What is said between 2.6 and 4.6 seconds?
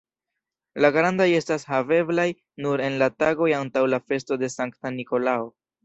nur en la tagoj antaŭ la festo de